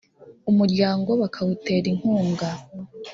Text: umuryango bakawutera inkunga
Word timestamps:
umuryango 0.51 1.09
bakawutera 1.21 1.87
inkunga 1.93 2.47